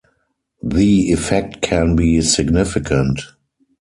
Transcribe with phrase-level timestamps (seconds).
[0.63, 3.21] The effect can be significant.